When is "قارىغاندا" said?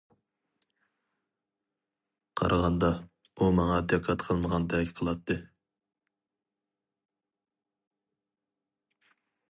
2.41-2.89